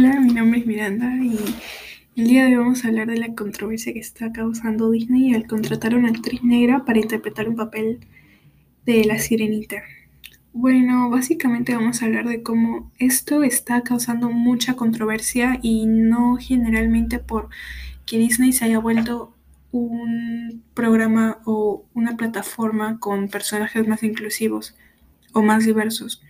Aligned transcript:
nombre 0.00 0.60
es 0.60 0.66
Miranda 0.66 1.16
y 1.22 1.38
el 2.16 2.28
día 2.28 2.44
de 2.44 2.50
hoy 2.50 2.56
vamos 2.56 2.84
a 2.84 2.88
hablar 2.88 3.06
de 3.06 3.16
la 3.16 3.34
controversia 3.34 3.94
que 3.94 3.98
está 3.98 4.30
causando 4.30 4.90
Disney 4.90 5.34
al 5.34 5.46
contratar 5.46 5.94
a 5.94 5.96
una 5.96 6.10
actriz 6.10 6.42
negra 6.42 6.84
para 6.84 6.98
interpretar 6.98 7.48
un 7.48 7.56
papel 7.56 8.00
de 8.84 9.04
la 9.06 9.18
sirenita. 9.18 9.76
Bueno, 10.52 11.08
básicamente 11.08 11.74
vamos 11.74 12.02
a 12.02 12.06
hablar 12.06 12.28
de 12.28 12.42
cómo 12.42 12.92
esto 12.98 13.42
está 13.42 13.82
causando 13.82 14.28
mucha 14.28 14.74
controversia 14.74 15.58
y 15.62 15.86
no 15.86 16.36
generalmente 16.36 17.18
por 17.18 17.48
que 18.04 18.18
Disney 18.18 18.52
se 18.52 18.66
haya 18.66 18.78
vuelto 18.78 19.34
un 19.72 20.62
programa 20.74 21.38
o 21.46 21.86
una 21.94 22.18
plataforma 22.18 22.98
con 23.00 23.28
personajes 23.28 23.88
más 23.88 24.02
inclusivos 24.02 24.74
o 25.32 25.40
más 25.40 25.64
diversos, 25.64 26.22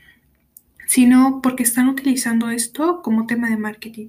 sino 0.87 1.41
porque 1.43 1.63
están 1.63 1.89
utilizando 1.89 2.51
esto 2.51 3.03
como 3.03 3.27
tema 3.27 3.51
de 3.51 3.57
marketing. 3.57 4.09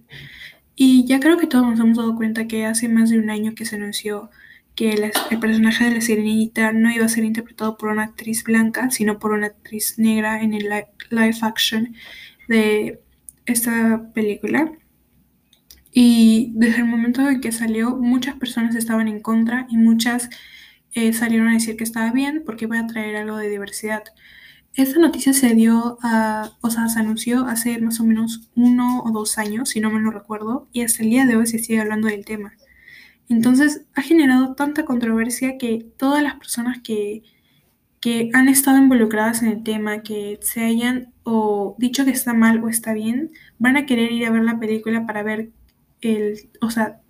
Y 0.76 1.06
ya 1.06 1.20
creo 1.20 1.38
que 1.38 1.48
todos 1.48 1.66
nos 1.68 1.80
hemos 1.80 1.98
dado 1.98 2.16
cuenta 2.16 2.48
que 2.48 2.66
hace 2.66 2.88
más 2.88 3.10
de 3.10 3.20
un 3.20 3.30
año 3.30 3.56
que 3.56 3.66
se 3.66 3.76
anunció 3.78 4.30
que 4.78 4.94
el 5.32 5.40
personaje 5.40 5.86
de 5.86 5.96
la 5.96 6.02
sirenita 6.02 6.72
no 6.72 6.92
iba 6.92 7.04
a 7.04 7.10
ser 7.10 7.24
interpretado 7.24 7.78
por 7.78 7.90
una 7.90 8.04
actriz 8.04 8.44
blanca, 8.44 8.92
sino 8.92 9.18
por 9.18 9.32
una 9.32 9.48
actriz 9.48 9.98
negra 9.98 10.44
en 10.44 10.54
el 10.54 10.70
live 11.10 11.38
action 11.42 11.96
de 12.48 13.02
esta 13.48 14.12
película. 14.14 14.72
Y 15.92 16.52
desde 16.54 16.82
el 16.82 16.86
momento 16.86 17.28
en 17.28 17.42
que 17.42 17.52
salió, 17.52 17.96
muchas 17.96 18.36
personas 18.36 18.76
estaban 18.76 19.08
en 19.08 19.20
contra 19.20 19.66
y 19.68 19.78
muchas 19.78 20.30
eh, 20.94 21.12
salieron 21.12 21.48
a 21.48 21.54
decir 21.54 21.76
que 21.76 21.84
estaba 21.84 22.12
bien 22.12 22.44
porque 22.46 22.66
iba 22.66 22.78
a 22.78 22.86
traer 22.86 23.16
algo 23.16 23.38
de 23.38 23.50
diversidad. 23.50 24.04
Esta 24.76 25.00
noticia 25.00 25.34
se 25.34 25.56
dio 25.56 25.98
a, 26.04 26.52
o 26.62 26.70
sea, 26.70 26.88
se 26.88 27.00
anunció 27.00 27.46
hace 27.46 27.80
más 27.80 28.00
o 28.00 28.04
menos 28.04 28.50
uno 28.56 29.02
o 29.04 29.12
dos 29.12 29.38
años, 29.38 29.70
si 29.70 29.80
no 29.80 29.90
me 29.90 30.00
lo 30.00 30.12
recuerdo, 30.12 30.68
y 30.72 30.82
hasta 30.84 31.04
el 31.04 31.10
día 31.10 31.26
de 31.26 31.36
hoy 31.36 31.48
se 31.48 31.60
sigue 31.60 31.82
hablando 31.82 32.08
del 32.08 32.26
tema. 32.26 32.54
Entonces 33.30 33.86
ha 33.96 34.02
generado 34.02 34.56
tanta 34.56 34.86
controversia 34.86 35.58
que 35.58 35.86
todas 35.98 36.24
las 36.24 36.36
personas 36.36 36.80
que, 36.82 37.24
que 38.00 38.30
han 38.34 38.48
estado 38.50 38.78
involucradas 38.78 39.42
en 39.42 39.50
el 39.50 39.64
tema, 39.64 40.04
que 40.04 40.40
se 40.42 40.64
hayan 40.64 41.14
o 41.24 41.76
dicho 41.80 42.06
que 42.06 42.12
está 42.12 42.34
mal 42.34 42.64
o 42.64 42.70
está 42.70 42.94
bien, 42.94 43.32
van 43.60 43.78
a 43.78 43.86
querer 43.86 44.12
ir 44.12 44.26
a 44.28 44.32
ver 44.32 44.44
la 44.44 44.60
película 44.60 45.06
para 45.06 45.24
ver 45.24 45.50
el, 46.02 46.50
o 46.62 46.70
sea, 46.70 47.02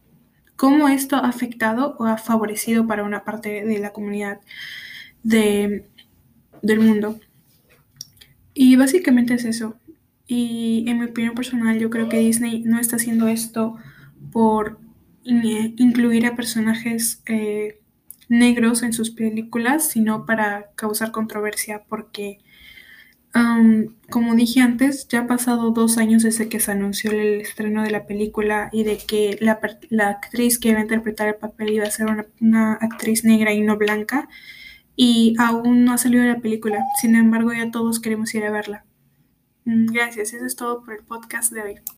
cómo 0.55 0.89
esto 0.89 1.17
ha 1.17 1.27
afectado 1.27 1.95
o 1.99 2.05
ha 2.05 2.17
favorecido 2.17 2.87
para 2.87 3.03
una 3.03 3.23
parte 3.23 3.63
de 3.65 3.79
la 3.79 3.93
comunidad 3.93 4.39
de, 5.23 5.85
del 6.61 6.79
mundo. 6.79 7.19
Y 8.59 8.75
básicamente 8.75 9.35
es 9.35 9.45
eso. 9.45 9.75
Y 10.25 10.85
en 10.87 10.97
mi 10.97 11.05
opinión 11.05 11.35
personal, 11.35 11.77
yo 11.77 11.91
creo 11.91 12.09
que 12.09 12.17
Disney 12.17 12.63
no 12.63 12.79
está 12.79 12.95
haciendo 12.95 13.27
esto 13.27 13.75
por 14.31 14.79
incluir 15.23 16.25
a 16.25 16.35
personajes 16.35 17.21
eh, 17.27 17.79
negros 18.29 18.81
en 18.81 18.93
sus 18.93 19.11
películas, 19.11 19.89
sino 19.89 20.25
para 20.25 20.71
causar 20.73 21.11
controversia, 21.11 21.83
porque, 21.87 22.39
como 24.09 24.33
dije 24.33 24.61
antes, 24.61 25.07
ya 25.07 25.19
ha 25.19 25.27
pasado 25.27 25.69
dos 25.69 25.99
años 25.99 26.23
desde 26.23 26.49
que 26.49 26.59
se 26.59 26.71
anunció 26.71 27.11
el 27.11 27.41
estreno 27.41 27.83
de 27.83 27.91
la 27.91 28.07
película 28.07 28.69
y 28.73 28.85
de 28.85 28.97
que 28.97 29.37
la, 29.39 29.59
actriz 30.09 30.57
que 30.57 30.69
iba 30.69 30.79
a 30.79 30.81
interpretar 30.81 31.27
el 31.27 31.35
papel 31.35 31.73
iba 31.73 31.85
a 31.85 31.91
ser 31.91 32.07
una 32.41 32.73
actriz 32.73 33.23
negra 33.23 33.53
y 33.53 33.61
no 33.61 33.77
blanca 33.77 34.27
y 34.97 35.35
aún 35.39 35.85
no 35.85 35.93
ha 35.93 35.97
salido 35.97 36.25
la 36.25 36.41
película. 36.41 36.83
Sin 36.99 37.15
embargo, 37.15 37.53
ya 37.53 37.71
todos 37.71 38.01
queremos 38.01 38.33
ir 38.35 38.43
a 38.43 38.51
verla. 38.51 38.83
Mm, 39.63 39.85
gracias, 39.93 40.33
eso 40.33 40.45
es 40.45 40.55
todo 40.57 40.83
por 40.83 40.95
el 40.95 41.05
podcast 41.05 41.53
de 41.53 41.61
hoy. 41.61 41.79